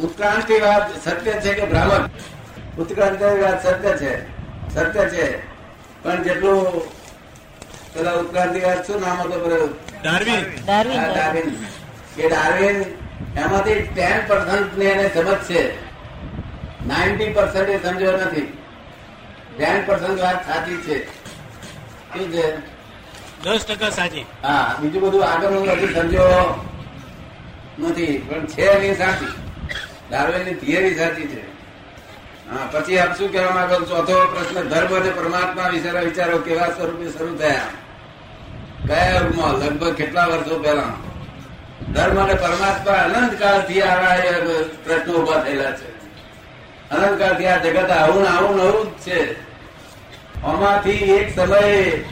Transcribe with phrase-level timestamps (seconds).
[0.00, 2.10] ઉત્ક્રાંતિવાદ સત્ય છે કે ભ્રામક?
[2.78, 4.26] ઉત્ક્રાંતિવાદ સત્ય છે.
[4.74, 5.56] સત્ય છે.
[6.02, 6.80] પણ જેટલું
[7.94, 9.70] પેલા ઉત્ક્રાંતિવાદ શું નામ હતું પેલું?
[10.02, 11.50] ડાર્વિન.
[12.16, 12.84] કે ડાર્વિન.
[13.38, 15.86] એમાંથી ટેન પર્સન્ટ ને એને સમજ છે.
[16.86, 18.58] નાઇન્ટી પર્સન્ટ એ સમજો નથી.
[19.56, 21.06] ટેન પર્સન્ટ વાત સાચી છે.
[22.16, 22.56] શું છે?
[23.42, 24.26] દસ ટકા સાચી.
[24.42, 26.24] હા બીજું બધું આગળ નથી સમજો
[27.78, 28.18] નથી.
[28.18, 29.45] પણ છે એની સાચી.
[30.10, 31.56] ડાર્વિનની થિયરી સાચી છે.
[32.50, 37.18] હા, પછી આપ શું કહેવા માંગો ચોથો પ્રશ્ન, ધર્મ અને પરમાત્મા વિશે વિચારો કેવા સ્વરૂપે
[37.18, 37.60] શરૂ થયા?
[38.86, 39.52] કયા યુગમાં?
[39.52, 40.82] લગભગ કેટલા વર્ષો પહેલા?
[41.94, 44.16] ધર્મ અને પરમાત્મા અનંત કાળથી આવા
[44.84, 45.96] પ્રશ્નો ઊભા થયેલા છે.
[46.90, 49.46] અનંત કાળથી આ જગત આવું આવું નવું જ છે.
[50.42, 52.04] આમાંથી એક સમયે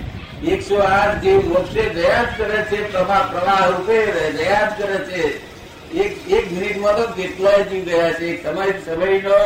[0.45, 5.54] એકસો આઠ જે મોક્ષે જયા જ કરે છે પ્રવાહ રૂપે જયા જ કરે છે.
[5.97, 8.29] એક મિનિટમાં તો કેટલાય જીવ ગયા છે.
[8.43, 9.39] સમય સમયનો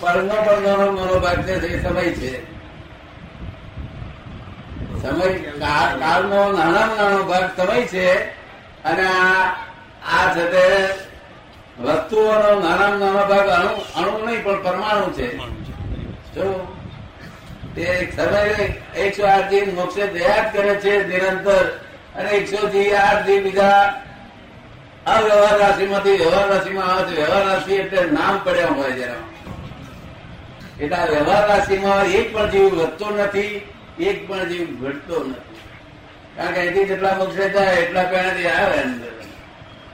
[0.00, 2.32] પરનો પરનો મનોભાગ છે, એ સમય છે.
[5.02, 5.28] સમય
[5.60, 8.06] કાળનો નાનામાં નાનો ભાગ સમય છે
[8.84, 9.06] અને
[10.12, 10.84] આ છે
[11.82, 15.28] વસ્તુઓનો નાના નાનો ભાગ અણુ અણુ નહીં, પણ પરમાણુ છે.
[17.74, 18.40] તે સમય
[18.98, 21.64] એકસો આઠ દિન મોક્ષે દયા જ કરે છે, નિરંતર.
[22.16, 22.58] અને એકસો
[22.96, 24.02] આઠ દિન બીજા
[25.06, 27.14] અવ્યવહાર રાશિમાંથી વ્યવહાર રાશિમાં આવે છે.
[27.20, 29.22] વ્યવહાર રાશિ એટલે નામ પડ્યા હોય જરા
[30.80, 33.54] એટલે આ વ્યવહાર રાશિમાં એક પણ જીવ વધતો નથી
[34.08, 35.56] એક પણ જીવ ઘટતો નથી.
[36.36, 39.12] કારણ કે અહીંથી જેટલા મોક્ષે જાય એટલા પેણાથી આવે અંદર.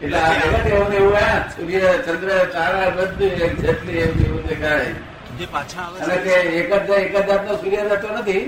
[0.03, 5.87] એટલે આ જગત એવું એવું આ સૂર્ય ચંદ્ર તારા બધું એક જેટલી એવું એવું પાછા
[6.03, 8.45] અને કે એક જ એક જ જાતનો સૂર્ય રહેતો નથી.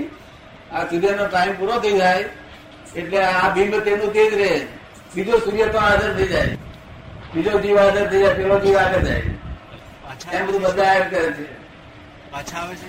[0.73, 2.25] આ સૂર્યનો ટાઈમ પૂરો થઈ જાય.
[2.95, 4.53] એટલે આ બિંબ તેનું તે જ રહે.
[5.15, 6.57] બીજો સૂર્ય તો હાજર થઈ જાય.
[7.33, 9.23] બીજો જીવ હાજર થઈ જાય પેલો જીવ આગળ જાય.
[10.03, 11.45] પાછા એમ બધું બધા એમ કરે છે.
[12.31, 12.87] પાછા આવે છે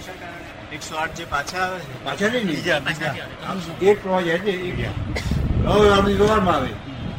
[0.75, 2.05] એકસો આઠ જે પાછા આવે છે.
[2.05, 2.49] પાછા નહીં
[3.91, 4.07] એક
[5.67, 6.69] હવે આપણી વ્યવહારમાં આવે.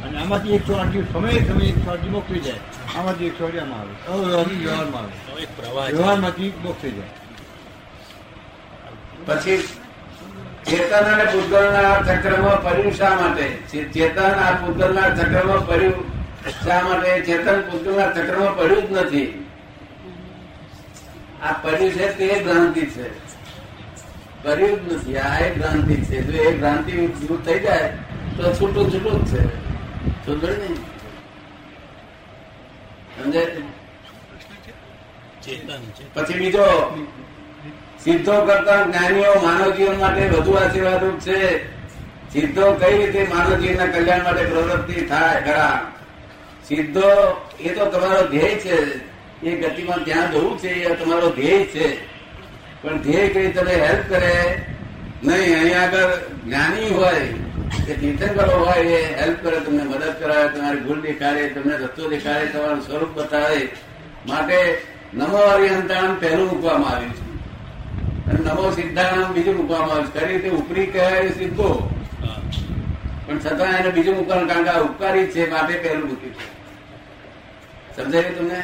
[0.04, 2.60] અને આમાંથી એકસો આઠ દિવસ સમય સમય એકસો આઠ દિવસ જાય.
[2.98, 3.94] આમાંથી એકસો આઠ આમાં આવે.
[4.08, 5.12] હવે વ્યવહારમાં આવે.
[5.26, 7.12] તો એક પ્રવાહ વ્યવહારમાંથી મોકલી જાય.
[9.26, 9.68] પછી
[10.66, 13.46] ચેતન અને પૂતગલના ચક્રમાં પડ્યું શા માટે?
[13.92, 16.04] ચેતન આ પૂતગલના ચક્રમાં પડ્યું
[16.64, 17.20] શા માટે?
[17.20, 19.46] ચેતન પૂતગલના ચક્રમાં પડ્યું જ નથી.
[21.42, 23.08] આ પડ્યું છે તે ભ્રાંતિ છે.
[24.42, 25.16] પડ્યું જ નથી.
[25.16, 26.22] આ એક ભ્રાંતિ છે.
[26.22, 27.88] જો એ ભ્રાંતિ દૂર થઈ જાય
[28.36, 29.42] તો છૂટું છૂટું જ છે.
[30.26, 30.74] સમજણ ને
[33.16, 33.44] સમજાય
[35.42, 35.80] ચેતન
[36.14, 36.66] પછી બીજો.
[38.04, 41.68] સિદ્ધો કરતા જ્ઞાનીઓ માનવ જીવન માટે વધુ આશીર્વાદરૂપ છે.
[42.32, 45.92] સિદ્ધો કઈ રીતે માનવ જીવનના કલ્યાણ માટે પ્રવૃત્તિ થાય, ખરા?
[46.68, 48.98] સિદ્ધો એ તો તમારો ધ્યેય છે.
[49.46, 52.04] એ ગતિમાં ત્યાં જવું છે, એ તમારો ધ્યેય છે.
[52.82, 54.62] પણ ધ્યેય કઈ તને હેલ્પ કરે?
[55.24, 57.14] નહીં, અહીંયા આગળ જ્ઞાની હોય
[57.86, 62.46] કે તીર્થંકરો હોય, એ હેલ્પ કરે, તમને મદદ કરાવે, તમારી ભૂલ દેખાડે, તમને રસ્તો દેખાડે,
[62.46, 63.68] તમારું સ્વરૂપ બતાવે.
[64.26, 64.78] માટે
[65.14, 67.23] નમો અરિયંતાણ પહેલું મૂકવામાં આવ્યું છે.
[68.42, 70.20] નમો સિદ્ધાંત બીજું મૂકવામાં આવે છે.
[70.20, 71.90] ખરી ઉપરી કહેવાય સિદ્ધો.
[73.26, 76.54] પણ છતાં એને બીજું મૂકવાનું, કારણ કે આ ઉપકારી છે માટે પહેલું મૂક્યું છે.
[77.96, 78.62] સમજાયું તમને?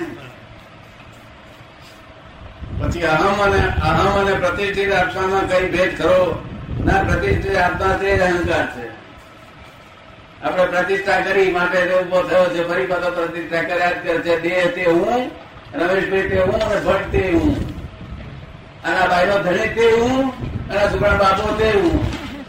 [2.80, 6.44] પછી અહમ અને અહમ અને પ્રતિષ્ઠિત આત્મામાં કઈ ભેદ ખરો?
[6.84, 8.88] ના, પ્રતિષ્ઠિત આત્મા તે જ અહંકાર છે.
[10.42, 14.84] આપણે પ્રતિષ્ઠા કરી, માટે ઊભો થયો છે, ફરી પાછો પ્રતિષ્ઠા કર્યા કરે છે, દેહ તે
[14.90, 15.30] હું,
[15.74, 17.79] રમેશભાઈ તે હું અને ભટ્ટ તે હું.
[18.84, 20.32] ભાઈ ભાઈનો ધણી તે હું
[20.70, 21.96] અને છોકરા બાપો તે હું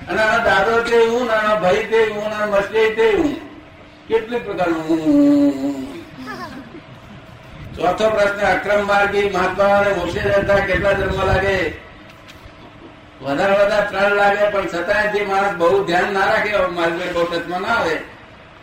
[0.09, 3.31] અને આના દાદો તે હું અને આના ભાઈ તે હું અને મસ્તી તે હું
[4.07, 5.01] કેટલી પ્રકારનું.
[7.75, 11.57] ચોથો પ્રશ્ન, અક્રમ માર્ગી મહાત્મા અને મોક્ષે રહેતા કેટલા જન્મ લાગે?
[13.21, 17.61] વધારે વધારે ત્રણ લાગે, પણ છતાંય જે માણસ બહુ ધ્યાન ના રાખે માર્ગ બહુ ટચમાં
[17.61, 17.95] ના આવે,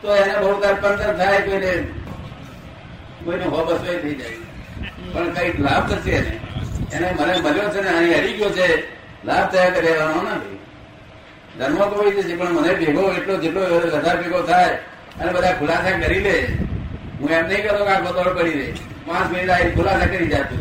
[0.02, 1.72] તો એને બહુ તરપંતર થાય કોઈને
[3.24, 4.38] કોઈને હોબસ થઈ જાય.
[5.12, 6.32] પણ કંઈક લાભ થશે એને.
[6.92, 8.68] એને મને મળ્યો છે ને, અહીં હરી ગયો છે.
[9.26, 10.56] લાભ થયા કરે નથી
[11.58, 14.72] ધર્મ તો હોય છે, પણ મને ભેગો એટલો જેટલો વધારે ભેગો થાય,
[15.20, 16.36] અને બધા ખુલાસા કરી લે.
[17.20, 18.72] હું એમ નહીં કરતો કે આ બતોડ પડી રહે.
[19.06, 20.60] પાંચ મિનિટ આ ખુલાસા કરી જાતું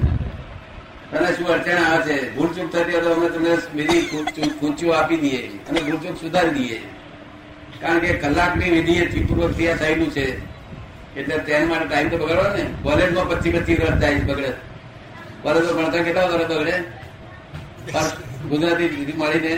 [1.11, 2.15] તને શું અડચણ આવે છે?
[2.35, 4.01] ભૂલચૂક થતી હોય તો અમે તમને બીજી
[4.59, 5.41] ખૂંચું આપી દઈએ.
[5.69, 6.79] અને ભૂલચૂક સુધારી દઈએ.
[7.81, 10.25] કારણ કે કલાકની વિધિ ચીપૂર્વક ત્યાં થયેલું છે.
[11.19, 12.63] એટલે તેના માટે ટાઈમ તો બગડવા ને.
[12.83, 14.51] કોલેજમાં પચીસ પચીસ વર્ષ થાય બગડે.
[15.43, 16.75] કોલેજમાં ભણતા કેટલા વર્ષ બગડે
[18.49, 18.89] ગુજરાતી
[19.21, 19.53] મળીને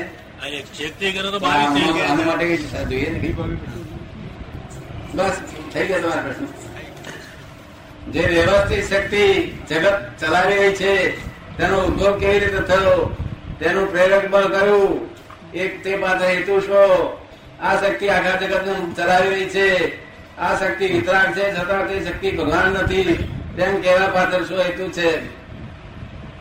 [1.50, 2.58] આના માટે કઈ
[2.90, 3.20] જોઈએ ને
[5.16, 5.36] બસ
[5.74, 6.48] થઈ ગયા તમારા પ્રશ્ન.
[8.14, 9.24] જે વ્યવસ્થિત શક્તિ
[9.70, 10.92] જગત ચલાવી રહી છે
[11.58, 13.00] તેનો ઉદ્ભવ કેવી રીતે થયો
[13.60, 14.94] તેનું પ્રેરક બળ કયું
[15.64, 16.94] એક તે પાસે હેતુ શું?
[17.62, 18.68] આ શક્તિ આખા જગત
[18.98, 19.68] ચલાવી રહી છે.
[20.38, 23.18] આ શક્તિ વિતરાક છે છતાં તે શક્તિ ભગવાન નથી.
[23.58, 25.10] તેમ કહેવા પાછળ શું હેતુ છે?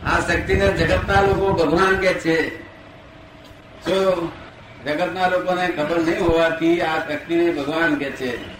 [0.05, 2.63] આ શક્તિને જગતના લોકો ભગવાન કે છે.
[3.85, 4.31] શું
[4.85, 8.59] જગતના લોકોને ખબર નહીં હોવાથી આ શક્તિને ભગવાન કે છે.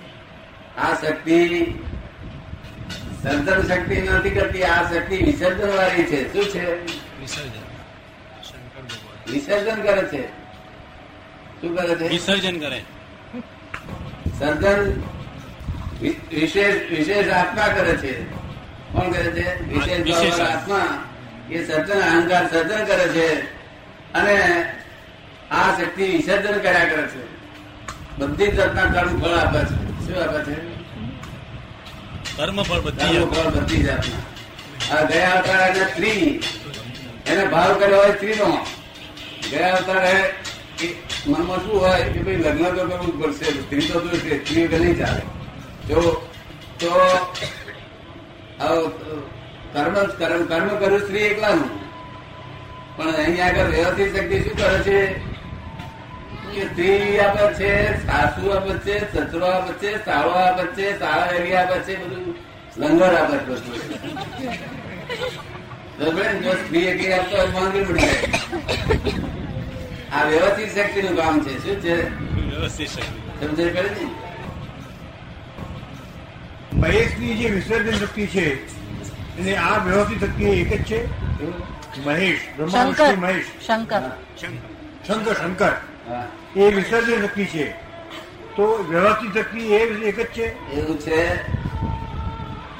[0.77, 1.65] આ શક્તિ
[3.23, 6.33] સર્જન શક્તિ નથી કરતી આ શક્તિ વિસર્જન વાળી છે.
[6.33, 6.85] શું છે?
[9.27, 9.81] વિસર્જન.
[9.81, 10.27] કરે છે.
[11.61, 12.07] શું કરે છે?
[12.07, 12.83] વિસર્જન કરે.
[14.39, 15.01] સર્જન
[16.29, 18.23] વિશેષ વિશેષ આત્મા કરે છે.
[18.93, 19.73] કોણ કરે છે?
[20.03, 21.08] વિશેષ આત્મા.
[21.51, 23.27] એ સર્જન અહંકાર સર્જન કરે છે
[24.13, 24.35] અને
[25.51, 27.21] આ શક્તિ વિસર્જન કર્યા કરે છે.
[28.17, 29.77] બધી જાતના કર્મ ફળ આપે છે.
[30.05, 30.57] શું આપે છે?
[32.37, 36.41] કર્મ ફળ બધી ફળ બધી જાતના આ ગયા અવતાર એને સ્ત્રી.
[37.27, 38.65] એને ભાવ કર્યો હોય સ્ત્રીનો.
[39.51, 40.87] ગયા અવતાર એ
[41.27, 43.61] મનમાં શું હોય કે ભાઈ લગ્ન તો કરવું જ પડશે.
[43.61, 45.21] સ્ત્રી તો જોઈશે સ્ત્રી નહીં ચાલે.
[45.87, 46.27] જો
[46.79, 46.89] તો
[48.59, 48.91] આવ
[49.73, 50.45] કર્મ કર્મ.
[50.45, 51.69] કર્મ કર્યું સ્ત્રી એકલાનું
[52.97, 55.13] પણ અહીં આગળ વ્યવસ્થિત શક્તિ શું કરે છે?
[56.53, 61.55] કે સ્ત્રી આપે છે સાસુ આપે છે સસરો આપે છે સાળો આપે છે સાળા એવી
[61.55, 62.35] આપે છે બધું
[62.77, 63.73] લંગર આપે છે બધું.
[66.43, 68.01] જો સ્ત્રી એકલી આપતો હોય માંગી પડી.
[68.01, 68.21] જાય
[70.13, 71.63] આ વ્યવસ્થિત શક્તિ નું કામ છે.
[71.63, 72.19] શું છે?
[72.49, 73.19] વ્યવસ્થિત શક્તિ.
[73.39, 74.09] સમજાય પડે ને?
[76.73, 78.78] મહેશની જે વિસર્જન શક્તિ છે
[79.39, 80.99] એને આ વ્યવસ્થિત શક્તિ એક જ છે.
[82.05, 83.45] મહેશ બ્રહ્મા વિષ્ણુ મહેશ.
[83.67, 84.01] શંકર.
[85.07, 85.71] શંકર શંકર.
[86.55, 87.71] એ વિસર્જન શક્તિ છે.
[88.55, 90.71] તો વ્યવસ્થિત શક્તિ એ એક જ છે?
[90.71, 91.21] એવું છે.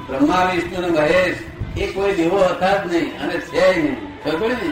[0.07, 1.35] બ્રહ્મા વિષ્ણુ અને મહેશ
[1.77, 4.21] એ કોઈ દેવો હતા જ નહીં અને છે નહીં.
[4.23, 4.71] ખબર ને?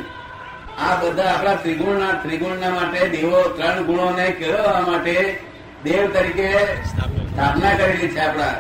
[0.82, 5.40] આ બધા આપણા ત્રિગુણના ત્રિગુણના માટે દેવો ત્રણ ગુણોને કેળવવા માટે
[5.84, 6.50] દેવ તરીકે
[6.86, 8.52] સ્થાપના કરેલી છે આપણા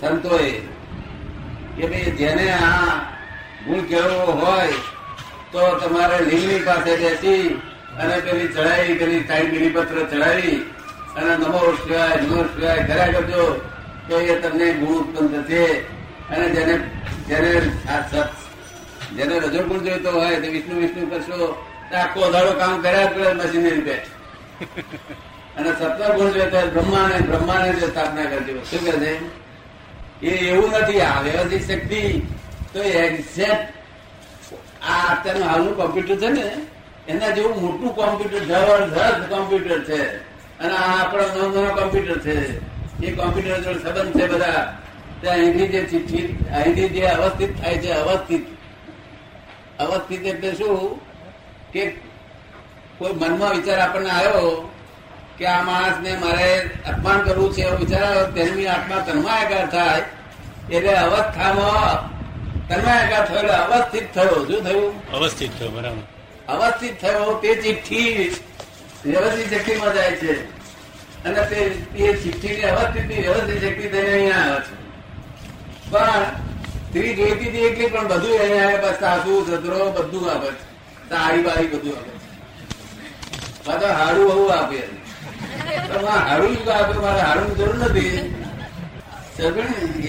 [0.00, 0.79] સંતોએ.
[1.76, 2.90] કે ભાઈ જેને આ
[3.66, 4.76] ગુણ કેળવવો હોય,
[5.52, 7.46] તો તમારે લિંગની પાસે બેસી
[8.00, 10.58] અને પેલી ચડાવી પેલી સાઈડ બિલીપત્ર ચડાવી
[11.16, 13.42] અને નમો શિવાય નમો શિવાય કર્યા કરજો
[14.08, 15.64] તો એ તમને ગુણ ઉત્પન્ન થશે.
[16.30, 16.74] અને જેને
[17.28, 17.50] જેને
[19.16, 21.38] જેને રજો ગુણ જોઈતો હોય, તે વિષ્ણુ વિષ્ણુ કરશો,
[21.90, 23.96] તો આખો અધારો કામ કર્યા કરે મશીનરી રીતે.
[25.56, 28.52] અને સત્વ ગુણ જોઈતો હોય, બ્રહ્માને બ્રહ્માને સ્થાપના કરજો.
[28.70, 29.12] શું કહે છે?
[30.22, 32.26] એ એવું નથી, આ વ્યવસ્થિત શક્તિ
[32.72, 33.72] તો એક્ઝેક્ટ
[34.82, 36.52] આ અત્યારનું હાલનું કોમ્પ્યુટર છે ને,
[37.08, 40.16] એના જેવું મોટું કોમ્પ્યુટર જબરજસ્ત કોમ્પ્યુટર છે.
[40.58, 42.58] અને આ આપણો નાનો કોમ્પ્યુટર છે.
[43.06, 44.78] એ કોમ્પ્યુટર જોડે સંબંધ છે બધા.
[45.20, 48.46] ત્યાં અહીંથી જે ચિઠ્ઠી, અહીંથી જે અવસ્થિત થાય છે, અવસ્થિત.
[49.78, 51.00] અવસ્થિત એટલે શું?
[51.72, 51.90] કે
[52.98, 54.69] કોઈ મનમાં વિચાર આપણને આવ્યો
[55.40, 60.04] કે આ માણસને મારે અપમાન કરવું છે એવો વિચાર તેની આત્મા તન્માયાકાર થાય
[60.70, 61.98] એટલે અવસ્થામાં
[62.68, 64.46] તન્માયાકાર થયો એટલે અવસ્થિત થયો.
[64.46, 65.12] શું થયું?
[65.12, 66.04] અવસ્થિત થયો બરાબર.
[66.48, 68.36] અવસ્થિત થયો તે ચિઠ્ઠી
[69.06, 70.52] વ્યવસ્થિત શક્તિમાં જાય છે.
[71.24, 71.56] અને તે
[71.96, 74.74] એ ચિઠ્ઠીની અવસ્થિત વ્યવસ્થિત શક્તિ થઈને અહીંયા આવે છે.
[75.90, 76.22] પણ
[76.88, 80.64] સ્ત્રી જોઈતી હતી એકલી પણ બધું અહીંયા આવે બસ સાસુ સસરો બધું આપે છે.
[81.10, 82.20] તારી બારી બધું આપે છે.
[83.64, 84.99] પાછા હાડું બહુ આપે તો
[86.06, 88.34] હાડું શું આપે મારે હારું જરૂર નથી.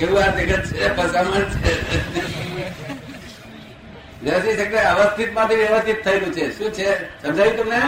[0.01, 1.73] એવું આ જગત છે ફસામણ છે.
[4.23, 6.57] વ્યવસ્થિત એટલે અવસ્થિતમાંથી વ્યવસ્થિત થયેલું છે.
[6.57, 6.89] શું છે?
[7.21, 7.81] સમજાયું તમને?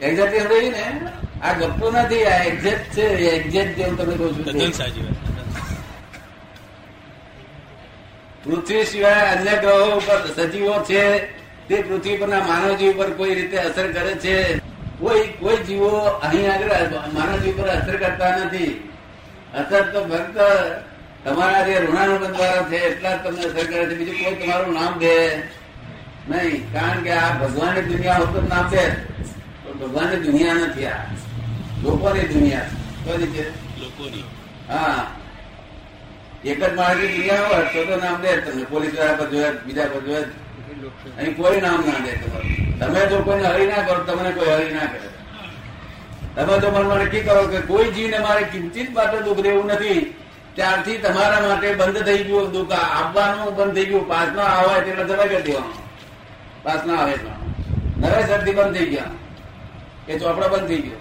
[0.00, 0.86] એક્ઝેક્ટ સમજાયું ને?
[1.42, 3.02] આ ગપ્પો નથી આ એક્ઝેક્ટ છે
[3.36, 4.44] એક્ઝેક્ટ જેવું તમને કહું છું.
[4.44, 4.72] તદ્દન તે.
[4.72, 5.48] સાચી વાત તદ્દન.
[8.44, 11.02] પૃથ્વી સિવાય અન્ય ગ્રહો ઉપર સજીવો છે
[11.68, 14.36] તે પૃથ્વી પરના માનવજી ઉપર પર કોઈ રીતે અસર કરે છે?
[15.00, 16.70] કોઈ કોઈ જીવો અહીં આગળ
[17.12, 18.90] માનવ જીવ પર અસર કરતા નથી.
[19.54, 20.38] અસર તો ફક્ત
[21.24, 23.94] તમારા જે ઋણાનુબંધ દ્વારા છે એટલા જ તમને અસર કરે છે.
[23.94, 25.36] બીજું કોઈ તમારું નામ દે
[26.28, 28.84] નહીં કારણ કે આ ભગવાનની દુનિયા તો નામ દે
[29.64, 31.04] પણ ભગવાનની દુનિયા નથી આ.
[31.82, 33.04] લોકોની દુનિયા છે.
[33.04, 33.48] કોની છે?
[33.80, 34.24] લોકોની.
[34.68, 35.06] હા.
[36.44, 38.64] એક જ માર્ગની દુનિયા હોય તો તો નામ દે તમને.
[38.64, 40.20] પોલીસવાળા પર જોયા બીજા પર જોયા
[41.18, 42.57] અહીં કોઈ નામ ના દે તમારું.
[42.80, 45.08] તમે જો કોઈને હરી ના કરો, તમને કોઈ હરી ના કરે.
[46.34, 50.14] તમે તો મનમાં નક્કી કરો કે કોઈ જીવને મારે કિંચિત માટે દુઃખ દેવું નથી.
[50.54, 54.08] ત્યારથી તમારા માટે બંધ થઈ ગયું દુઃખ આપવાનું બંધ થઈ ગયું.
[54.08, 55.74] પાસ આવે એટલે તમે કરી દેવાનું.
[56.62, 57.30] પાસ આવે તો
[57.98, 59.04] નવેસરથી બંધ થઈ ગયા.
[60.08, 60.98] એ ચોપડા બંધ થઈ ગયો.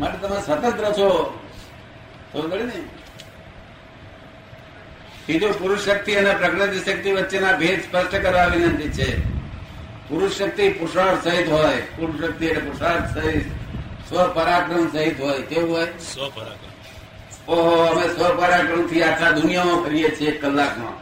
[0.00, 1.40] માટે તમે સ્વતંત્ર છો
[2.32, 2.80] સમજ ને?
[5.26, 9.39] બીજો પુરુષ શક્તિ અને પ્રકૃતિ શક્તિ વચ્ચેના ભેદ સ્પષ્ટ કરવા વિનંતી છે.
[10.10, 13.46] પુરુષ શક્તિ પુરુષાર્થ સહિત હોય પુરુષ શક્તિ એટલે પુરુષાર્થ સહિત
[14.08, 15.86] સ્વ પરાક્રમ સહિત હોય કેવું હોય?
[15.98, 16.70] સ્વપરાક્રમ
[17.48, 20.96] ઓહો અમે સ્વ પરાક્રમથી આખા દુનિયામાં ફરીએ છીએ એક કલાકમાં.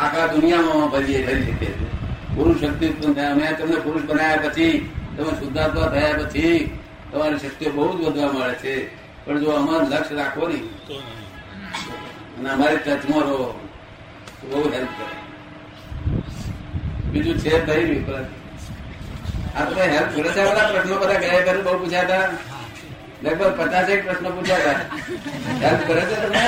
[0.00, 1.90] આખા દુનિયામાં ફરીએ ફરી શકીએ છીએ.
[2.36, 3.32] પુરુષ શક્તિ ઉત્પન્ન થાય.
[3.32, 6.78] અમે તમને પુરુષ બનાવ્યા પછી તમે શુદ્ધાત્મા થયા પછી
[7.10, 8.74] તમારી શક્તિઓ બહુ જ વધવા મળે છે.
[9.24, 10.66] પણ જો અમારું લક્ષ્ય રાખો નહીં
[12.38, 13.38] અને અમારે ટચમાં રહો
[14.50, 15.23] બહુ હેલ્પ કરે.
[17.14, 18.04] બીજું છે નહીં
[19.56, 22.26] આ તમે હેલ્પ કરે છે બધા પ્રશ્નો બધા ગયા કરે, બહુ પૂછ્યા હતા.
[23.24, 24.78] લગભગ પચાસ એક પ્રશ્નો પૂછ્યા હતા.
[25.62, 26.42] હેલ્પ કરે છે તમે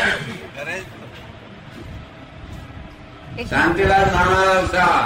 [3.50, 5.04] શાંતિલાલ નાણારાવ શાહ.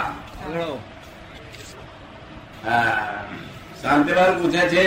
[3.83, 4.85] શાંતિલાલ પૂછે છે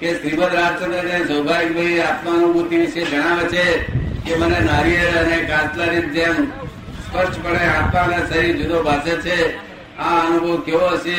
[0.00, 3.64] કે શ્રીમદ રાજચંદ્ર ને સૌભાગ્યભાઈ આત્માનુભૂતિ વિશે જણાવે છે
[4.24, 6.36] કે મને નારિયેળ અને કાચલાની જેમ
[7.04, 9.38] સ્પષ્ટપણે આત્મા અને શરીર જુદો ભાષે છે.
[9.98, 11.18] આ અનુભવ કેવો હશે?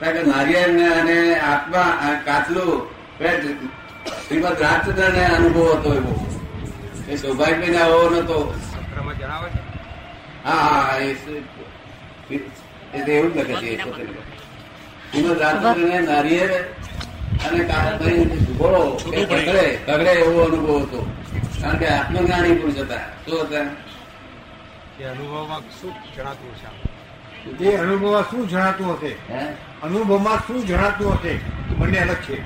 [0.00, 1.18] કારણ કે નારિયેળ ને અને
[1.50, 1.90] આત્મા
[2.26, 2.72] કાચલું
[4.24, 6.12] શ્રીમદ રાજચંદ્ર ને અનુભવ હતો એવો.
[7.10, 8.38] એ સૌભાગ્ય ને આવો નતો
[10.44, 11.08] હા હા એ
[13.12, 13.94] એવું જ લખે છે
[15.10, 16.54] શ્રીમદ રાજચંદ્ર ને નારિયેળ
[17.46, 17.60] અને
[18.58, 21.00] ઘોડો કે કગડે કગડે એવો અનુભવ હતો.
[21.60, 23.06] કારણ કે આત્મજ્ઞાની પુરુષ હતા.
[23.24, 23.66] શું હતા?
[25.12, 26.85] અનુભવમાં શું જણાતું છે?
[27.60, 29.16] એ અનુભવમાં શું જણાતું હશે?
[29.82, 31.38] અનુભવમાં શું જણાતું હશે?
[31.78, 32.36] બંને અલગ છે.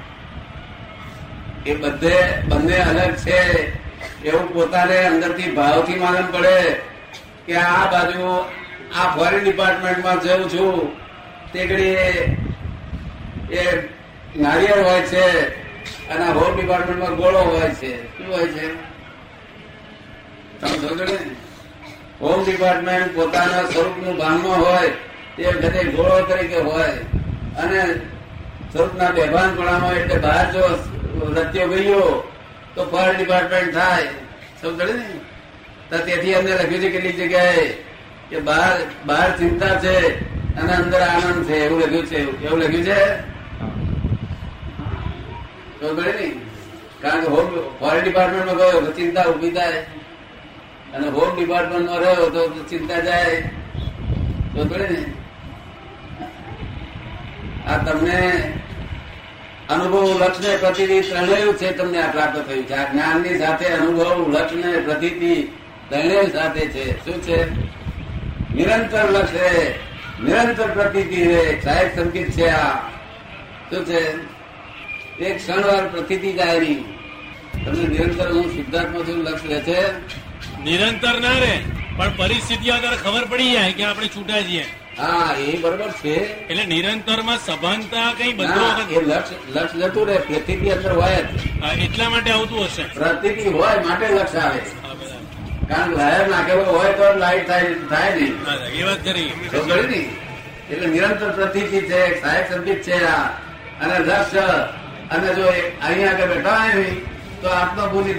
[1.71, 2.17] એ બધે
[2.49, 3.73] બંને અલગ છે.
[4.23, 6.81] એવું પોતાને અંદરથી ભાવથી માલમ પડે
[7.47, 8.45] કે આ બાજુ
[8.97, 10.97] આ ફોરેન ડિપાર્ટમેન્ટમાં જઉં છું.
[11.53, 11.97] તે ઘડી
[13.57, 13.89] એ
[14.37, 15.49] નારિયેળ હોય છે
[16.09, 18.19] અને હોમ ડિપાર્ટમેન્ટમાં ગોળો હોય છે.
[18.19, 18.75] શું હોય છે?
[20.61, 21.19] તમે સમજો ને?
[22.21, 24.89] હોમ ડિપાર્ટમેન્ટ પોતાના સ્વરૂપનું ભાનમાં હોય,
[25.37, 26.89] તે વખતે ગોળો તરીકે હોય.
[27.57, 27.95] અને
[28.73, 30.79] સ્વરૂપના બેભાનપણામાં એટલે બહાર જો
[31.37, 32.33] રત્યો ગયો,
[32.75, 34.03] તો ફોરેન ડિપાર્ટમેન્ટ થાય.
[34.63, 35.21] સમજે ને?
[35.91, 37.67] તો તેથી અમને લખ્યું છે કેટલી જગ્યાએ
[38.31, 40.21] કે બહાર બહાર ચિંતા છે
[40.57, 41.57] અને અંદર આનંદ છે.
[41.57, 42.47] એવું લખ્યું છે.
[42.47, 43.21] એવું લખ્યું છે?
[46.23, 46.29] ને?
[47.03, 47.47] કારણ કે હોમ
[47.79, 49.87] ફોરેન ડિપાર્ટમેન્ટમાં ગયો ચિંતા ઊભી થાય.
[50.95, 53.41] અને હોમ ડિપાર્ટમેન્ટમાં રહ્યો તો ચિંતા જાય.
[54.55, 55.05] તો ને.
[57.69, 58.53] આ તમને
[59.71, 62.75] અનુભવ લક્ષ ને પ્રતિનિધિ ત્રણેય છે, તમને આ પ્રાપ્ત થયું છે.
[62.75, 65.43] આ જ્ઞાનની સાથે અનુભવ લક્ષ ને પ્રતિનિધિ
[65.89, 67.05] ત્રણેય સાથે છે.
[67.05, 67.51] શું છે?
[68.55, 69.75] નિરંતર લક્ષ રે
[70.25, 71.61] નિરંતર પ્રતિનિધિ રે.
[71.65, 72.73] સાહેબ સંકેત છે આ.
[73.71, 74.15] શું છે?
[75.25, 76.85] એક ક્ષણવાર પ્રતિનિધિ જાય નહીં
[77.65, 79.87] તમને નિરંતર હું સિદ્ધાર્થમાં છું લક્ષ રહે છે.
[80.65, 81.55] નિરંતર ના રે
[81.97, 84.65] પણ પરિસ્થિતિ અગર ખબર પડી જાય કે આપણે છૂટા છીએ.
[84.99, 86.15] હા એ બરોબર છે.
[86.51, 88.65] એટલે નિરંતરમાં સભાનતા કઈ બધો
[88.97, 90.19] એ લક્ષ લક્ષ જતું રહે.
[90.29, 91.31] પ્રતિનિધિ અંદર હોય જ.
[91.85, 92.85] એટલા માટે આવતું હશે.
[92.95, 94.61] પ્રતિભિ હોય માટે લક્ષ આવે.
[95.69, 98.35] કારણ કે નાખેલો હોય તો લાઈટ થાય થાય નહીં.
[98.79, 100.05] એ વાત કરી.
[100.71, 103.23] એટલે નિરંતર પ્રતિથિ છે સાહેબ સંદીપ છે આ.
[103.81, 104.35] અને લક્ષ
[105.15, 105.47] અને જો
[105.87, 106.89] અહીંયા આગળ બેઠા હોય ને
[107.43, 108.15] તો આત્મભૂતિ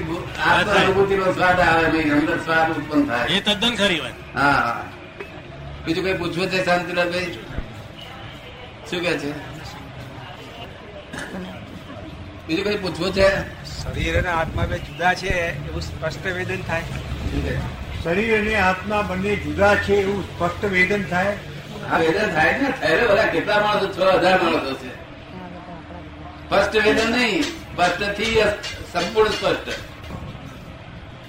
[0.47, 3.25] આત્માનુભૂતિ નો સ્વાદ આવે નહીં અંદર સ્વાદ ઉત્પન્ન થાય.
[3.25, 4.13] એ તદ્દન ખરી વાત.
[4.35, 4.83] હા હા.
[5.85, 7.37] બીજું કઈ પૂછવું છે શાંતિલાલભાઈ?
[8.89, 9.33] શું કે છે?
[12.47, 13.29] બીજું કઈ પૂછવું છે?
[13.65, 16.83] શરીર અને આત્મા બે જુદા છે એવું સ્પષ્ટ વેદન થાય.
[18.03, 21.33] શરીર અને આત્મા બંને જુદા છે એવું સ્પષ્ટ વેદન થાય?
[21.91, 23.87] આ વેદન થાય ને થયેલો બધા કેટલા માણસો?
[23.87, 24.89] છ હજાર માણસો છે.
[26.45, 27.60] સ્પષ્ટ વેદન નહીં.
[27.71, 28.41] સ્પષ્ટથી
[28.93, 29.69] સંપૂર્ણ સ્પષ્ટ.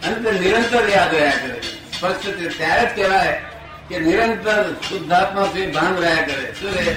[0.07, 3.43] અને નિરંતર યાદ રહ્યા કરે સ્પષ્ટ ત્યારે જ કહેવાય
[3.89, 6.53] કે નિરંતર શુદ્ધાત્મા સુધી ભાન રહ્યા કરે.
[6.61, 6.97] શું રહે?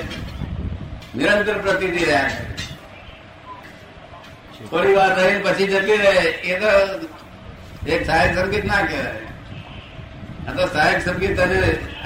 [1.15, 2.53] નિરંતર પ્રતિનિધિ રહ્યા કરે.
[4.71, 6.15] થોડી વાર રહીને પછી જતી રહે,
[6.49, 6.67] એ તો
[7.87, 9.21] એક સહાયક સંગીત ના કહેવાય.
[10.47, 11.59] આ તો સહાયક સંગીત અને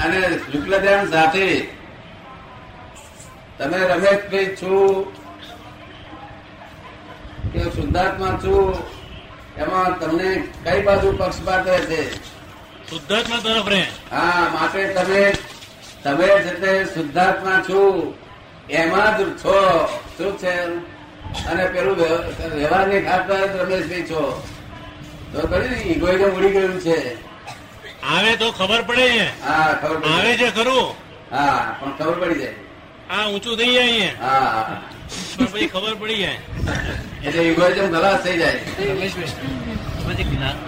[0.04, 1.68] અને શુક્લ સાથે
[3.58, 5.19] તમે રમેશભાઈ છું
[7.54, 8.76] કે શુદ્ધાત્મા છું
[9.58, 12.16] એમાં તમને કઈ બાજુ પક્ષપાત રહે છે?
[12.90, 13.82] શુદ્ધાત્મા તરફ રહે.
[14.12, 15.34] હા માટે તમે
[16.04, 18.14] તમે છે તે શુદ્ધાત્મા છું
[18.70, 19.86] એમાં જ છો
[20.18, 20.50] શું છે?
[21.46, 24.48] અને પેલું વ્યવ- વ્યવહારની ખાતર રમેશભાઈ છો.
[25.34, 27.30] તો કરી ને ઇગોઇઝમ ઉડી ગયું છે.
[28.04, 30.10] આવે તો ખબર પડે હા ખબર પડી.
[30.14, 30.96] આવે છે ખરું.
[31.32, 32.54] હા પણ ખબર પડી જાય.
[33.10, 34.26] આ ઊંચું થઈ જાય અહીંયા.
[34.28, 34.82] હા.
[35.10, 36.40] પણ પછી ખબર પડી જાય.
[37.26, 38.60] એટલે ઇગોઇઝમ ખલાસ થઈ જાય.
[40.06, 40.26] પછી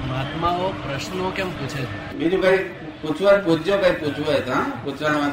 [0.08, 2.16] મહાત્માઓ પ્રશ્નો કેમ પૂછે છે?
[2.18, 2.60] બીજું કઈ
[3.02, 4.66] પૂછવા પૂછજો કઈ પૂછવું હોય હા?
[4.84, 5.32] પૂછવાનું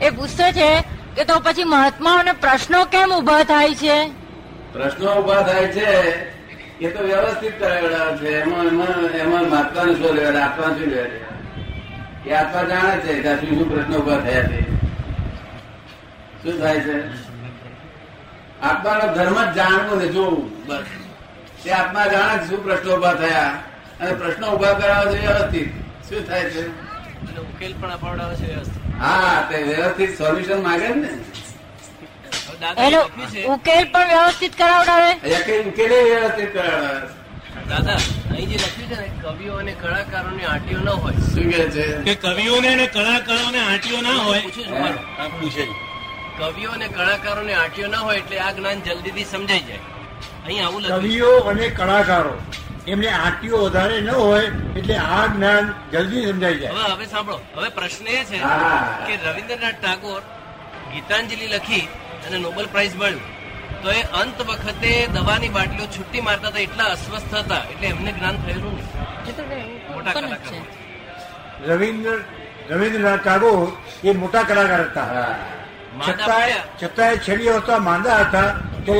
[0.00, 0.68] એ પૂછતો છે
[1.16, 3.96] કે તો પછી મહાત્માઓને પ્રશ્નો કેમ ઊભા થાય છે?
[4.72, 5.88] પ્રશ્નો ઊભા થાય છે
[6.80, 8.28] એ તો વ્યવસ્થિત કરેલા છે.
[8.40, 11.10] એમાં એમાં એમાં મહાત્માનું શું લેવા આત્મા શું લેવા
[12.26, 14.58] એ આત્મા જાણે છે કે શું શું પ્રશ્નો ઊભા થયા છે?
[16.42, 16.94] શું થાય છે?
[18.62, 20.84] આત્માનો ધર્મ જ જાણવું ને જોવું બસ.
[21.64, 23.52] તે આત્મા જાણે શું પ્રશ્નો ઊભા થયા?
[24.00, 25.68] અને પ્રશ્નો ઊભા કરાવવા જોઈએ વ્યવસ્થિત.
[26.08, 26.62] શું થાય છે?
[27.40, 28.54] ઉકેલ પણ અપાવડાવે છે
[28.98, 31.08] હા તે વ્યવસ્થિત સોલ્યુશન માંગે ને?
[31.08, 33.44] હવે દાદા એનો લખ્યું છે.
[33.44, 35.12] ઉકેલ પણ વ્યવસ્થિત કરાવડાવે.
[35.68, 37.08] ઉકેલ વ્યવસ્થિત કરાવડાવે?
[37.68, 37.92] દાદા
[38.30, 41.14] અહીં જે લખ્યું છે ને કવિઓ અને કલાકારોની આંટીઓ ના હોય.
[41.14, 41.86] શું કે છે?
[42.02, 44.40] કે કવિઓને અને કલાકારોને આંટીઓ ના હોય.
[45.40, 45.91] પૂછે છે.
[46.42, 49.82] કવિઓ અને કલાકારોની આંટીઓ ના હોય એટલે આ જ્ઞાન જલ્દીથી સમજાઈ જાય.
[50.46, 52.34] અહીં આવું લખ્યું કવિઓ અને કલાકારો
[52.92, 56.72] એમને આંટીઓ વધારે ન હોય એટલે આ જ્ઞાન જલ્દી સમજાઈ જાય.
[56.78, 57.38] હવે હવે સાંભળો.
[57.56, 58.38] હવે પ્રશ્ન એ છે
[59.06, 60.22] કે રવિન્દ્રનાથ ટાગોર
[60.92, 61.86] ગીતાંજલિ લખી
[62.26, 63.22] અને નોબેલ પ્રાઇઝ મળ્યું.
[63.82, 68.36] તો એ અંત વખતે દવાની બાટલીઓ છૂટી મારતા હતા એટલા અસ્વસ્થ હતા એટલે એમને જ્ઞાન
[68.44, 68.88] થયેલું નહીં.
[69.94, 70.62] મોટા કલાકાર.
[71.70, 72.18] રવિન્દ્ર
[72.70, 73.68] રવિન્દ્રનાથ ટાગોર
[74.04, 75.08] એ મોટા કલાકાર હતા.
[76.00, 78.48] છતાંય છતાંય છેલ્લી હતા માંદા હતા
[78.86, 78.96] તે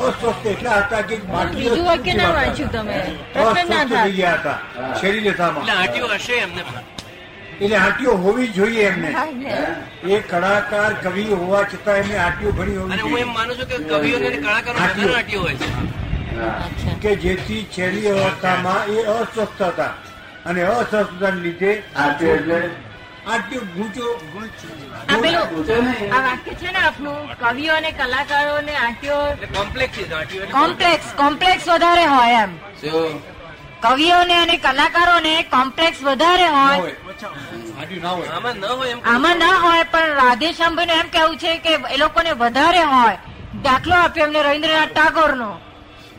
[0.00, 2.98] અસ્વસ્થ એટલા હતા કે બાટલીઓ બીજું વાક્ય ના વાંચ્યું તમે.
[3.34, 4.94] પ્રશ્ન ના અસ્વસ્થ થઈ ગયા હતા હા.
[4.94, 6.62] શરીર એટલે દશામાં હશે એમને
[7.60, 9.10] એટલે આંટીઓ હોવી જોઈએ એમને.
[10.08, 13.76] એ કલાકાર કવિ હોવા છતાં એમને હાટીઓ ઘણી હોવી અને હું એમ માનું છું કે
[13.90, 15.40] કવિઓને અને કલાકારો હાટીઓ.
[15.40, 15.66] હોય છે.
[17.02, 19.92] કે જેથી છેલ્લી અવસ્થામાં એ અસ્વસ્થ હતા
[20.46, 22.58] અને અસ્વસ્થતાને લીધે હાટીઓ એટલે
[23.26, 24.06] આંટીઓ ગૂંચો
[26.10, 29.18] આ વાક્ય છે ને આપનું કવિઓ અને કલાકારો ને આંટીઓ.
[29.54, 29.96] કોમ્પ્લેક્સ
[30.52, 32.52] કોમ્પ્લેક્સ કોમ્પ્લેક્સ વધારે હોય એમ.
[33.82, 36.94] કવિઓને અને કલાકારોને કોમ્પ્લેક્સ વધારે હોય.
[38.02, 41.96] ના આમાં ન હોય એમ આમાં ના હોય પણ રાધેશ્યામભાઈ એમ કેવું છે કે એ
[41.98, 43.18] લોકોને વધારે હોય.
[43.62, 45.50] દાખલો આપ્યો એમને રવિન્દ્રનાથ ટાગોર નો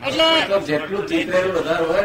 [0.06, 0.28] એટલે
[0.66, 2.02] જેટલું ચિત્ર વધારે હોય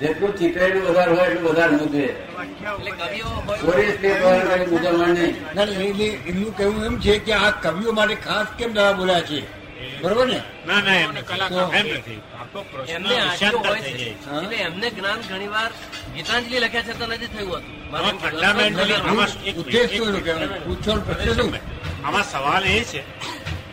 [0.00, 5.08] જેટલું ચિતરેલું વધારે હોય એટલું વધારે મૂંઝવે એટલે કવિઓ હોય ચોરીસ તે હોય કઈ મૂંઝવણ
[5.08, 5.34] નહીં.
[5.54, 9.20] ના, ના, એટલે એમનું કહેવું એમ છે કે આ કવિઓ માટે ખાસ કેમ દવા બોલ્યા
[9.20, 9.58] છે?
[10.02, 10.40] બરોબર ને?
[10.66, 12.20] ના ના એમને કલાકાર નથી.
[12.88, 13.98] એમને જ્ઞાન ઘણી વાર થઈ છે.
[13.98, 14.30] છે.
[14.30, 14.42] હા.
[14.66, 15.70] એમને જ્ઞાન ઘણીવાર
[16.14, 17.62] ગીતાંજલિ લખ્યા છતાં નથી થયું
[21.32, 21.58] હતું.
[22.04, 23.00] આમાં સવાલ એ છે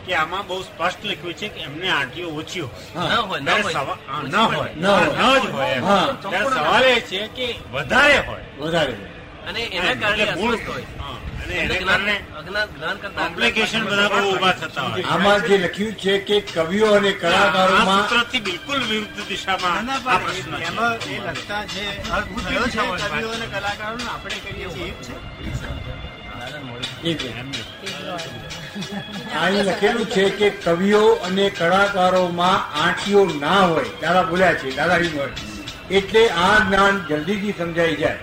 [0.05, 2.71] કે આમાં બહુ સ્પષ્ટ લખ્યું છે કે એમને આંટીઓ ઓછી હોય.
[2.95, 3.07] હા.
[3.07, 3.85] ના હોય ન હોય.
[4.25, 4.71] ન હોય.
[4.75, 5.09] ન હોય.
[5.09, 5.77] હા, ન જ હોય
[6.23, 8.45] ત્યારે સવાલ એ છે કે વધારે હોય.
[8.59, 8.95] વધારે
[9.47, 10.85] અને એના કારણે મૂળ હોય.
[11.43, 15.03] અને એને કારણે અજ્ઞાન જ્ઞાન કરતા કોમ્પ્લિકેશન બધા બહુ ઊભા થતા હોય.
[15.07, 20.53] આમાં જે લખ્યું છે કે કવિઓ અને કલાકારો કલાકારોમાં સૂત્રથી બિલકુલ વિરુદ્ધ દિશામાં આ પ્રશ્ન
[20.61, 25.13] એમાં એ લખતા જે અર્થ થયો છે કવિઓ અને કલાકારોનો આપણે કરીએ છીએ છે?
[27.03, 27.21] એક.
[29.41, 35.29] અહીં લખેલું છે કે કવિઓ અને કલાકારોમાં આંટીઓ ના હોય દાદા બોલ્યા છે દાદા હોય
[35.91, 38.17] એટલે આ જ્ઞાન જલ્દીથી સમજાઈ જાય.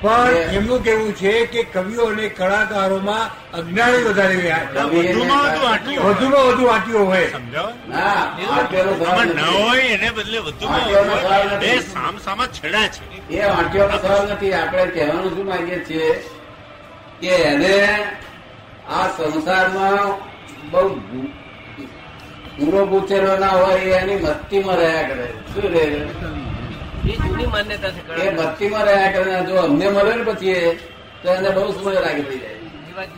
[0.00, 4.36] પણ એમનું કેવું છે કે કવિઓ અને કલાકારોમાં અજ્ઞાની વધારે
[4.74, 7.32] વધુમાં વધુ આંટીઓ હોય.
[7.88, 8.36] ના.
[9.52, 11.60] હોય એને બદલે વધુમાં.
[11.60, 13.36] બે સામ છેડા છે.
[13.36, 14.52] એ આંટીઓનો સવાલ નથી.
[14.52, 16.12] આપણે કહેવાનું શું માંગીએ છીએ
[17.20, 17.76] કે એને
[18.88, 20.12] આ સંસારમાં
[20.70, 20.82] બહુ
[22.56, 25.26] પૂરો પૂછેલો ના હોય એની મસ્તીમાં રહ્યા કરે.
[25.52, 25.84] શું રહે
[27.04, 30.78] એ જૂની માન્યતા છે એ મસ્તીમાં રહ્યા કરે જો અમને મળે ને પછી એ,
[31.22, 32.58] તો એને બહુ સમય લાગી પડી જાય.
[32.88, 33.10] એ વાત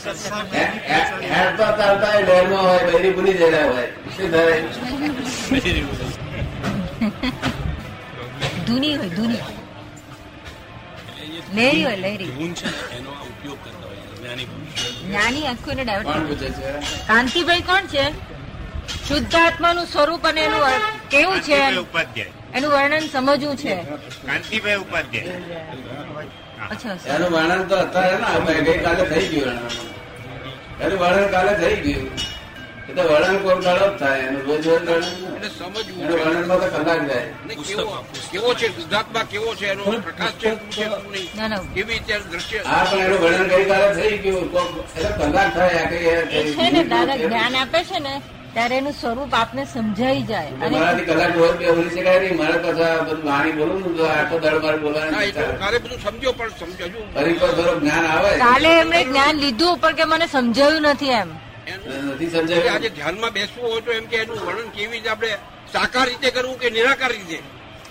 [0.03, 2.23] હેરતા ચાલતા એ
[2.63, 3.35] હોય બૈરી ભૂલી
[17.09, 18.05] કાંતિભાઈ કોણ છે
[19.09, 20.63] શુદ્ધાત્માનું સ્વરૂપ અને એનું
[21.11, 21.59] કેવું છે
[22.55, 23.75] એનું વર્ણન સમજવું છે
[24.27, 25.41] કાંતિભાઈ ઉપાધ્યાય.
[26.63, 29.59] એનું વર્ણન તો અત્યારે ના ગઈકાલે થઈ ગયું
[30.81, 31.31] એનું વર્ણન.
[31.31, 32.07] કાલે થઈ ગયું.
[32.89, 35.05] એ તો વર્ણન કોઈ દાડો જ થાય એનું રોજ રોજ વર્ણન
[36.15, 37.29] વર્ણનમાં તો કલાક જાય.
[38.33, 40.51] કેવો છે ગુજરાતમાં કેવો છે એનો પ્રકાશ છે
[41.75, 44.47] કેવી રીતે દ્રશ્ય હા પણ એનું વર્ણન ગઈકાલે થઈ ગયું.
[44.97, 48.15] એટલે કલાક થાય આ કઈ છે ને દાદા જ્ઞાન આપે છે ને
[48.55, 50.51] ત્યારે એનું સ્વરૂપ આપને સમજાઈ જાય.
[50.63, 54.79] મારાથી કલાક બોલી શકાય નહીં મારા પાછા બધું વાણી બોલું ને તો આખો દાડો મારે
[54.79, 58.31] બોલવાની ના સમજો પણ સમજો ફરી કોઈ થોડું જ્ઞાન આવે?
[58.39, 61.31] કાલે એમણે જ્ઞાન લીધું પણ કે મને સમજાયું નથી એમ.
[62.09, 62.71] નથી સમજાયું?
[62.75, 65.33] આજે ધ્યાનમાં બેસવું હોય તો એમ કે એનું વર્ણન કેવી રીતે આપણે
[65.73, 67.39] સાકાર રીતે કરવું કે નિરાકાર રીતે?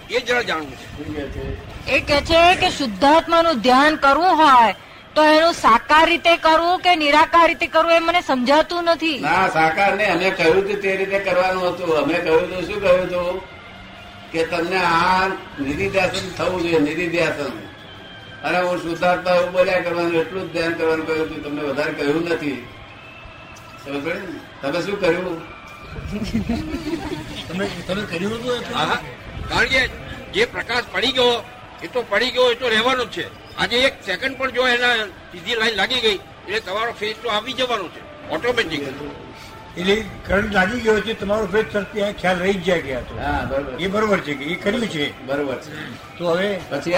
[0.09, 1.43] એ જરા જાણવું છે.
[1.87, 4.75] એ કે છે કે શુદ્ધાત્માનું ધ્યાન કરવું હોય
[5.15, 9.19] તો એનું સાકાર રીતે કરવું કે નિરાકાર રીતે કરવું એ મને સમજાતું નથી.
[9.27, 11.89] ના સાકાર ને અમે કહ્યું હતું તે રીતે કરવાનું હતું.
[12.03, 13.41] અમે કહ્યું હતું શું કહ્યું હતું
[14.31, 15.23] કે તમને આ
[15.65, 17.53] નિધિધ્યાસન થવું જોઈએ નિધિધ્યાસન.
[18.45, 22.23] અને હું શુદ્ધાત્મા એવું બોલ્યા કરવાનું એટલું જ ધ્યાન કરવાનું કહ્યું હતું તમને વધારે કહ્યું
[22.29, 22.59] નથી.
[23.83, 24.39] સમજ પડી ને?
[24.61, 25.37] તમે શું કર્યું?
[27.47, 28.59] તમે તમે કર્યું હતું.
[29.49, 29.81] કારણ કે
[30.33, 31.31] જે પ્રકાશ પડી ગયો
[31.85, 33.25] એ તો પડી ગયો એ તો રહેવાનો જ છે.
[33.57, 34.95] આજે એક સેકન્ડ પણ જો એના
[35.31, 38.81] સીધી લાઈન લાગી ગઈ એટલે તમારો ફેસ તો આવી જવાનો છે ઓટોમેટિક
[39.77, 39.95] એટલે
[40.27, 43.13] કરંટ લાગી ગયો છે તમારો ફેસ તરફથી ખ્યાલ રહી જ જાય ગયા તો.
[43.15, 43.73] હા બરોબર.
[43.79, 45.05] એ બરોબર છે કે એ કર્યું છે?
[45.27, 45.71] બરોબર છે.
[46.17, 46.95] તો હવે પછી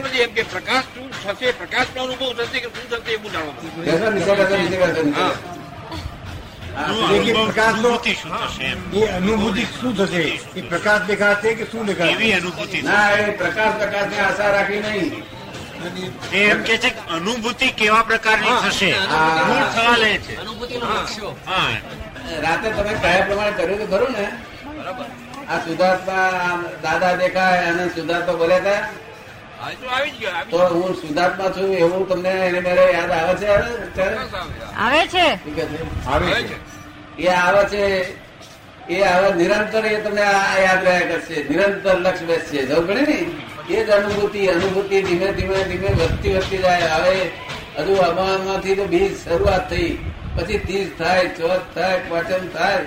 [0.00, 3.60] નથી એમ કે પ્રકાશ શું થશે પ્રકાશનો અનુભવ થશે કે શું થશે એવું જાણવાનું.
[6.76, 7.20] હા, એ
[7.68, 8.80] અનુભૂતિ શું થશે એમ?
[8.92, 10.24] એ અનુભૂતિ શું થશે?
[10.54, 15.24] એ પ્રકાશ દેખાશે કે શું એવી અનુભૂતિ ના એ પ્રકાશ પ્રકાશ ને આશા રાખી નહીં.
[16.32, 18.90] એમ કે છે કે અનુભૂતિ કેવા પ્રકારની થશે?
[19.48, 20.34] મૂળ થવા લે છે.
[22.44, 24.26] રાતે તમે કયા પ્રમાણે કર્યું તો ખરું ને?
[25.48, 28.80] આ સુધાર્થમાં દાદા દેખાય અને સુધાર્થ બોલે હતા
[29.80, 33.34] તો આવી જ ગયો તો આવી હું સુધાર્થમાં છું એવું તમને એને મેરે યાદ આવે
[33.40, 34.08] છે.
[34.76, 35.26] આવે છે.
[37.18, 37.82] એ આવે છે
[38.88, 41.36] એ આવે નિરંતર એ તમને આ યાદ રહ્યા કરશે.
[41.50, 42.58] નિરંતર લક્ષ્ય બેસશે.
[42.66, 43.18] જવું પડે ને?
[43.70, 47.30] એ જ અનુભૂતિ અનુભૂતિ ધીમે ધીમે ધીમે વધતી વધતી જાય હવે
[47.78, 49.98] હજુ અમારામાંથી તો બીજ શરૂઆત થઈ
[50.36, 52.84] પછી ત્રીસ થાય ચોથ થાય પાંચમ થાય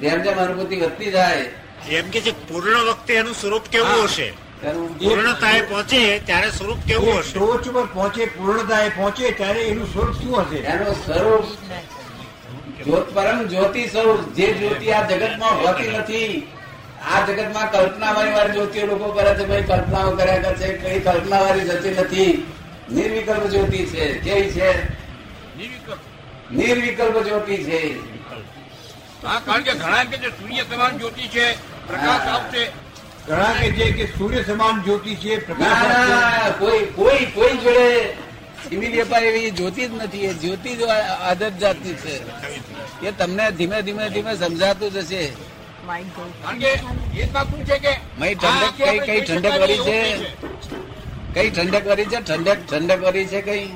[0.00, 1.46] જેમ જેમ અનુભૂતિ વધતી જાય.
[1.90, 4.34] એમ કે પૂર્ણ વખતે એનું સ્વરૂપ કેવું હશે?
[4.98, 7.32] પૂર્ણતાએ પહોંચે ત્યારે સ્વરૂપ કેવું હશે?
[7.32, 10.56] ટોચ પર પહોંચે પૂર્ણતાએ પહોંચે ત્યારે એનું સ્વરૂપ શું હશે?
[10.56, 11.46] એનું સ્વરૂપ
[13.14, 16.46] પરમ જ્યોતિ સ્વરૂપ જે જ્યોતિ આ જગતમાં હોતી નથી
[17.06, 21.60] આ જગતમાં કલ્પનાવાળી વાળી જ્યોતિઓ લોકો કરે છે ભાઈ કલ્પનાઓ કર્યા કરે છે કઈ કલ્પનાવાળી
[21.60, 22.46] જતી નથી.
[22.92, 24.04] નિર્વિકલ્પ જ્યોતિ છે.
[24.18, 24.70] કેવી છે?
[26.52, 27.22] નિર્વિકલ્પ.
[27.22, 27.80] જ્યોતિ છે.
[29.22, 31.46] કારણ કે ઘણા કે જે સૂર્ય સમાન જ્યોતિ છે
[31.86, 32.70] પ્રકાશ આપશે
[33.28, 37.88] ઘણા કે છે કે સૂર્ય સમાન જ્યોતિ છે પ્રકાશ કોઈ કોઈ કોઈ જોડે
[38.68, 40.24] સિમિલી અપાય એવી જ્યોતિ જ નથી.
[40.24, 40.82] એ જ્યોતિ જ
[41.30, 42.14] આદત જાતની છે.
[43.06, 45.55] એ તમને ધીમે ધીમે ધીમે સમજાતું જશે.
[45.86, 46.04] માય
[48.42, 49.98] ઠંડક કઈ કઈ ઠંડક વળી છે?
[51.34, 52.18] કઈ ઠંડક વળી છે?
[52.28, 53.66] ઠંડક ઠંડક વળી છે કઈ?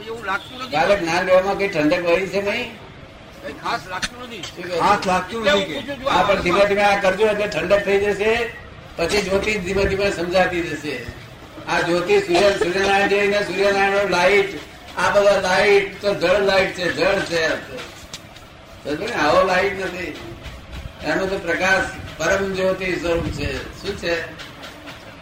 [0.00, 2.70] એવું લાગતું કાલે જ્ઞાન લેવામાં કઈ ઠંડક વળી છે નહીં?
[3.42, 4.42] કઈ ખાસ લાગતું નથી.
[4.48, 4.64] શું
[5.10, 8.00] લાગતું નથી હું કે પૂછું છું, હા પણ ધીમે ધીમે આ કરજો એટલે ઠંડક થઈ
[8.04, 8.32] જશે
[8.96, 10.94] પછી જ્યોતિ ધીમે ધીમે સમજાતી જશે.
[11.68, 14.50] આ જ્યોતિ સૂર્ય સૂર્યનારાયણ જઈને સૂર્યનારાયણ લાઈટ
[14.96, 17.42] આ બધા લાઈટ તો જળ લાઈટ છે જળ છે.
[18.82, 19.14] સમજો ને?
[19.24, 20.12] આવો લાઈટ નથી.
[21.04, 23.50] એનો તો પ્રકાશ પરમ જ્યોતિ સ્વરૂપ છે.
[23.80, 24.14] શું છે?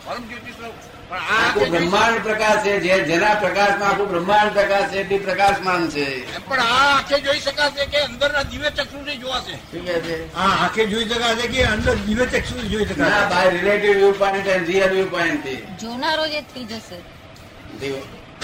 [0.06, 0.74] પરમ જ્યોતિ સ્વરૂપ.
[1.10, 6.06] આખું બ્રહ્માંડ પ્રકાશ છે જે જેના પ્રકાશમાં આખું બ્રહ્માંડ પ્રકાશ છે તે પ્રકાશમાન છે.
[6.48, 10.16] પણ આ આંખે જોઈ શકાશે કે અંદરના દિવ્ય ચક્ષુથી જોવાશે શું કે છે?
[10.36, 14.68] આ આંખે જોઈ શકાશે કે અંદર દિવ્ય ચક્ષુ જોઈ ના by relative view point and
[14.68, 16.98] real view પોઈન્ટથી જોનારો જે થઈ જશે.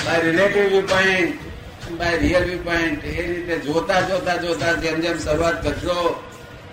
[0.04, 1.38] By relative view point
[1.98, 5.98] by real view point એ રીતે જોતા જોતા જોતા જેમ જેમ શરૂઆત કરશો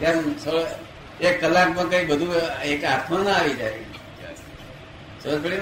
[0.10, 3.72] સ- એક કલાકમાં કઈ બધું, એક હાથમાં ના આવી જાય.
[5.24, 5.54] સમજ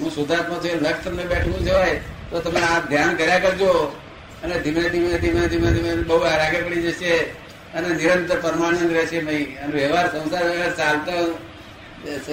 [0.00, 4.00] હું શુદ્ધાત્મા છું લક્ષ તમને બેઠવું જવાય, તો તમે આ ધ્યાન કર્યા કરજો.
[4.42, 7.18] અને ધીમે ધીમે ધીમે ધીમે ધીમે, બહુ આગળ પડી જશે.
[7.74, 9.62] અને નિરંતર પરમાનંદ રહેશે નહીં.
[9.62, 11.38] અને વ્યવહાર, સંસાર, વ્યવહાર ચાલતો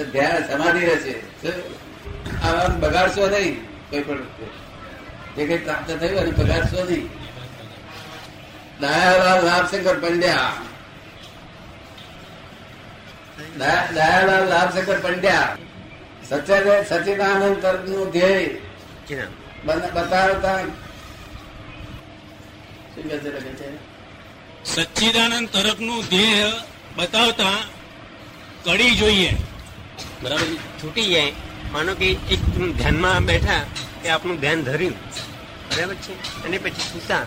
[0.04, 1.14] ધ્યાન, સમાધિ રહેશે?
[2.46, 4.18] આમ બગાડશો નહીં કોઈ પણ.
[5.36, 7.27] જે કઈ પ્રાપ્ત થયું અને બગાડશો નહીં.
[8.80, 10.52] દયાલાલ લાભશંકર પંડ્યા.
[13.58, 15.56] દયાલાલ લાભશંકર પંડ્યા.
[16.28, 18.56] સત્ય સચિદાનંદ તરફનું ધ્યેય
[19.64, 20.60] બતાવતા
[24.64, 26.52] સચ્ચિદાનંદ તરફ તરફનું ધ્યેય
[26.96, 27.50] બતાવતા
[28.64, 29.36] કડી જોઈએ.
[30.22, 31.32] બરાબર છૂટી જાય.
[31.72, 32.40] માનો કે એક
[32.76, 33.64] ધ્યાનમાં બેઠા
[34.02, 34.92] કે આપણું ધ્યાન ધર્યું.
[35.76, 36.44] બરાબર છે?
[36.44, 37.26] અને પછી સૂતા.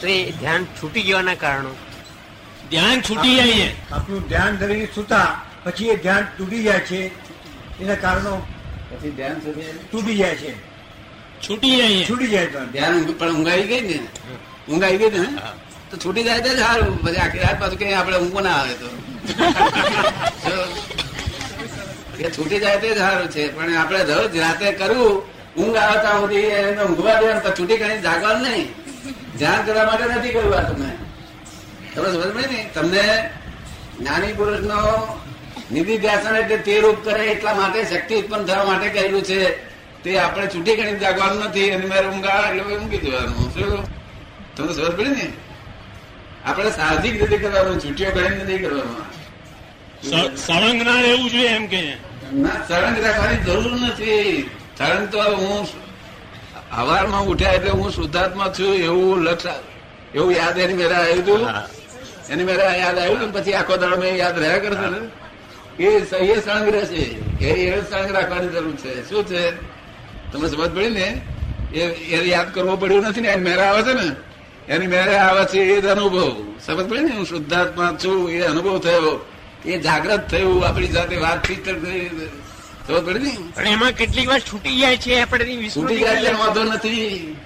[0.00, 1.72] તો એ ધ્યાન છૂટી જવાના કારણો.
[2.70, 3.68] ધ્યાન છૂટી જાય છે.
[3.92, 5.28] આપણું ધ્યાન ધરીને સુતા
[5.64, 7.00] પછી એ ધ્યાન તૂટી જાય છે.
[7.82, 8.32] એના કારણો
[8.90, 9.38] પછી ધ્યાન
[9.92, 10.52] તૂટી જાય છે.
[11.44, 12.60] છૂટી જાય છૂટી જાય તો.
[12.74, 13.98] ધ્યાન પણ ઊંઘાઈ આવી ગઈ ને?
[14.68, 15.22] ઊંઘાઈ ગઈ ને
[15.90, 16.94] તો છૂટી જાય તો જ સારું.
[17.02, 18.88] પછી આખી રાત પાછું કઈ આપણે ઊંઘ ના આવે તો.
[22.24, 23.42] એ છૂટી જાય તે સારું છે.
[23.56, 25.14] પણ આપણે રોજ રાતે કરવું
[25.60, 28.68] ઊંઘ આવતા સુધી એને ઊંઘવા દેવાનું છૂટી કરીને જાગવાનું નહીં.
[29.38, 30.90] ધ્યાન કરવા માટે નથી કરવા આ તમે
[31.94, 32.70] તમે સમજ પડી ને?
[32.74, 33.30] તમને
[33.98, 34.80] જ્ઞાની પુરુષનો
[35.72, 39.40] નિધિ ધ્યાસન એટલે તે રૂપ કરે એટલા માટે શક્તિ ઉત્પન્ન થવા માટે કહેલું છે.
[40.02, 43.52] તે આપણે છૂટી ગણી જાગવાનું નથી અને મારે ઊંઘા એટલે ઊંઘી જવાનું.
[43.54, 43.84] શું?
[44.56, 45.32] તમને સમજ પડે ને?
[46.44, 49.06] આપણે સાહજિક રીતે કરવાનું છૂટીઓ ગણી નથી કરવાનું.
[50.36, 51.82] સળંગ ના રહેવું જોઈએ એમ કે.
[52.32, 54.50] ના સળંગ રાખવાની જરૂર નથી.
[54.78, 55.85] સળંગ તો હું
[56.76, 59.44] હવારમાં ઉઠ્યા એટલે હું શુદ્ધાત્મા છું એવું લક્ષ
[60.14, 61.48] એવું યાદ એની મેરા આવ્યું હતું
[62.28, 65.08] એની મેરા યાદ આવ્યું હતું ને પછી આખો દાડો મેં યાદ રહ્યા કરશે ને.
[65.82, 65.86] એ
[66.16, 67.02] એ સળંગ રહેશે
[67.44, 69.08] એ એ સાંગ રાખવાની જરૂર છે.
[69.08, 69.50] શું છે?
[70.32, 71.22] તમને સમજ પડી ને?
[71.74, 74.10] એ એ યાદ કરવો પડ્યું નથી ને એની મેરા આવે છે ને.
[74.72, 76.44] એની મેરે આવે છે એ જ અનુભવ.
[76.66, 77.16] સમજ પડી ને?
[77.16, 79.26] હું શુદ્ધાત્મા છું એ અનુભવ થયો.
[79.64, 82.10] એ જાગ્રત થયું આપણી સાથે વાતચીત થઈ.
[82.88, 87.36] ને પણ એમાં કેટલીક વાર છૂટી જાય છે આપણે છૂટી જાય એટલે વાંધો નથી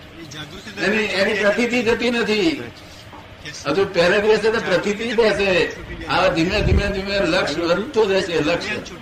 [0.83, 2.51] એની એની પ્રતિતિ જતી નથી
[3.67, 5.49] હજુ પહેરે બેસે તો પ્રતિતિ જ રહેશે
[6.09, 8.93] આ ધીમે ધીમે ધીમે લક્ષ વધતો જશે લક્ષ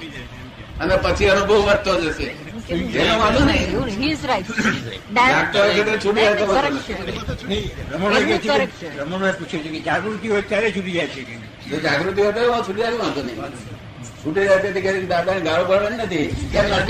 [0.81, 2.27] અને પછી અનુભવ વધતો જશે
[2.71, 4.47] એનો વાંધો નહીં right.
[4.49, 6.95] છૂટી જાય તો વાંધો Correct છે.
[6.99, 7.47] નથી.
[7.47, 8.89] નહીં, રમણભાઈ કહે છે કે- છે.
[8.99, 11.81] રમણભાઈ પૂછે છે કે જાગૃતિ હોય ત્યારે છૂટી જાય છે?
[11.83, 13.78] જાગૃતિ હોય તો છૂટી જાય વાંધો નહીં
[14.25, 16.27] છૂટી જાય કરીને દાદાને ગાળો પડવાની નથી.
[16.53, 16.83] કેમ ના